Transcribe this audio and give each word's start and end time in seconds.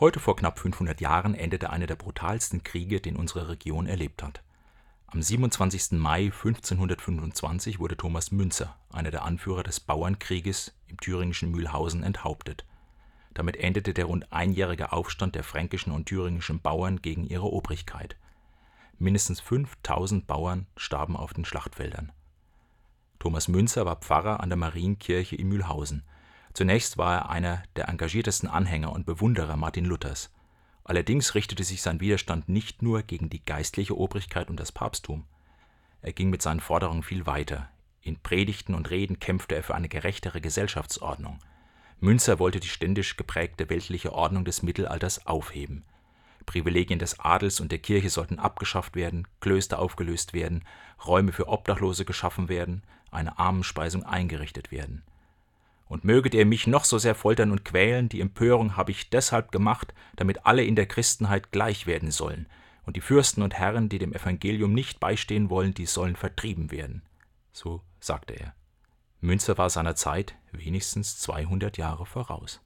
Heute 0.00 0.18
vor 0.18 0.34
knapp 0.34 0.58
500 0.58 0.98
Jahren 1.02 1.34
endete 1.34 1.68
einer 1.68 1.86
der 1.86 1.94
brutalsten 1.94 2.62
Kriege, 2.62 3.02
den 3.02 3.16
unsere 3.16 3.50
Region 3.50 3.86
erlebt 3.86 4.22
hat. 4.22 4.40
Am 5.08 5.20
27. 5.20 5.98
Mai 5.98 6.32
1525 6.32 7.78
wurde 7.78 7.98
Thomas 7.98 8.32
Müntzer, 8.32 8.74
einer 8.90 9.10
der 9.10 9.26
Anführer 9.26 9.62
des 9.62 9.78
Bauernkrieges 9.78 10.72
im 10.86 10.96
thüringischen 10.96 11.50
Mühlhausen, 11.50 12.02
enthauptet. 12.02 12.64
Damit 13.34 13.58
endete 13.58 13.92
der 13.92 14.06
rund 14.06 14.32
einjährige 14.32 14.92
Aufstand 14.92 15.34
der 15.34 15.44
fränkischen 15.44 15.92
und 15.92 16.06
thüringischen 16.06 16.62
Bauern 16.62 17.02
gegen 17.02 17.26
ihre 17.26 17.52
Obrigkeit. 17.52 18.16
Mindestens 18.98 19.42
5000 19.42 20.26
Bauern 20.26 20.66
starben 20.78 21.14
auf 21.14 21.34
den 21.34 21.44
Schlachtfeldern. 21.44 22.10
Thomas 23.18 23.48
Müntzer 23.48 23.84
war 23.84 23.96
Pfarrer 23.96 24.40
an 24.40 24.48
der 24.48 24.56
Marienkirche 24.56 25.36
in 25.36 25.50
Mühlhausen 25.50 26.04
Zunächst 26.52 26.98
war 26.98 27.14
er 27.14 27.30
einer 27.30 27.62
der 27.76 27.88
engagiertesten 27.88 28.48
Anhänger 28.48 28.92
und 28.92 29.06
Bewunderer 29.06 29.56
Martin 29.56 29.84
Luthers. 29.84 30.30
Allerdings 30.84 31.34
richtete 31.34 31.62
sich 31.62 31.82
sein 31.82 32.00
Widerstand 32.00 32.48
nicht 32.48 32.82
nur 32.82 33.02
gegen 33.02 33.30
die 33.30 33.44
geistliche 33.44 33.96
Obrigkeit 33.96 34.50
und 34.50 34.58
das 34.58 34.72
Papsttum. 34.72 35.24
Er 36.02 36.12
ging 36.12 36.30
mit 36.30 36.42
seinen 36.42 36.60
Forderungen 36.60 37.02
viel 37.02 37.26
weiter. 37.26 37.68
In 38.02 38.18
Predigten 38.18 38.74
und 38.74 38.90
Reden 38.90 39.20
kämpfte 39.20 39.54
er 39.54 39.62
für 39.62 39.74
eine 39.74 39.88
gerechtere 39.88 40.40
Gesellschaftsordnung. 40.40 41.38
Münzer 42.00 42.38
wollte 42.38 42.60
die 42.60 42.68
ständisch 42.68 43.16
geprägte 43.16 43.68
weltliche 43.68 44.12
Ordnung 44.12 44.44
des 44.44 44.62
Mittelalters 44.62 45.26
aufheben. 45.26 45.84
Privilegien 46.46 46.98
des 46.98 47.20
Adels 47.20 47.60
und 47.60 47.70
der 47.70 47.78
Kirche 47.78 48.08
sollten 48.08 48.38
abgeschafft 48.38 48.96
werden, 48.96 49.28
Klöster 49.40 49.78
aufgelöst 49.78 50.32
werden, 50.32 50.64
Räume 51.06 51.32
für 51.32 51.46
Obdachlose 51.46 52.06
geschaffen 52.06 52.48
werden, 52.48 52.82
eine 53.10 53.38
Armenspeisung 53.38 54.02
eingerichtet 54.04 54.72
werden. 54.72 55.02
Und 55.90 56.04
möget 56.04 56.34
ihr 56.34 56.46
mich 56.46 56.68
noch 56.68 56.84
so 56.84 56.98
sehr 56.98 57.16
foltern 57.16 57.50
und 57.50 57.64
quälen, 57.64 58.08
die 58.08 58.20
Empörung 58.20 58.76
habe 58.76 58.92
ich 58.92 59.10
deshalb 59.10 59.50
gemacht, 59.50 59.92
damit 60.14 60.46
alle 60.46 60.62
in 60.62 60.76
der 60.76 60.86
Christenheit 60.86 61.50
gleich 61.50 61.88
werden 61.88 62.12
sollen, 62.12 62.46
und 62.86 62.94
die 62.94 63.00
Fürsten 63.00 63.42
und 63.42 63.54
Herren, 63.54 63.88
die 63.88 63.98
dem 63.98 64.14
Evangelium 64.14 64.72
nicht 64.72 65.00
beistehen 65.00 65.50
wollen, 65.50 65.74
die 65.74 65.86
sollen 65.86 66.14
vertrieben 66.14 66.70
werden. 66.70 67.02
So 67.52 67.82
sagte 67.98 68.34
er. 68.34 68.54
Münzer 69.20 69.58
war 69.58 69.68
seiner 69.68 69.96
Zeit 69.96 70.36
wenigstens 70.52 71.18
200 71.18 71.76
Jahre 71.76 72.06
voraus. 72.06 72.60